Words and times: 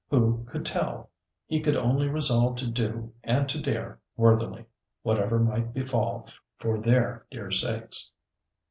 Who 0.09 0.45
could 0.49 0.65
tell? 0.65 1.11
He 1.45 1.59
could 1.59 1.75
only 1.75 2.09
resolve 2.09 2.55
to 2.55 2.67
do 2.67 3.13
and 3.23 3.47
to 3.47 3.61
dare 3.61 3.99
worthily, 4.17 4.65
whatever 5.03 5.37
might 5.37 5.73
befall, 5.75 6.27
for 6.57 6.79
their 6.79 7.27
dear 7.29 7.51
sakes. 7.51 8.11